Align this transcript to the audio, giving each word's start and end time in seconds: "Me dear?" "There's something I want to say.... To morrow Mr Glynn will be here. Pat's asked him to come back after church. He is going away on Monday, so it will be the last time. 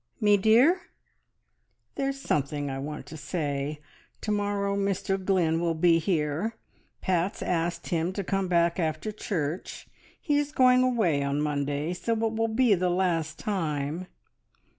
"Me 0.19 0.35
dear?" 0.35 0.81
"There's 1.93 2.19
something 2.19 2.71
I 2.71 2.79
want 2.79 3.05
to 3.05 3.17
say.... 3.17 3.79
To 4.21 4.31
morrow 4.31 4.75
Mr 4.75 5.23
Glynn 5.23 5.59
will 5.61 5.75
be 5.75 5.99
here. 5.99 6.55
Pat's 7.01 7.43
asked 7.43 7.89
him 7.89 8.11
to 8.13 8.23
come 8.23 8.47
back 8.47 8.79
after 8.79 9.11
church. 9.11 9.87
He 10.19 10.39
is 10.39 10.51
going 10.51 10.81
away 10.81 11.21
on 11.21 11.39
Monday, 11.39 11.93
so 11.93 12.13
it 12.13 12.33
will 12.33 12.47
be 12.47 12.73
the 12.73 12.89
last 12.89 13.37
time. 13.37 14.07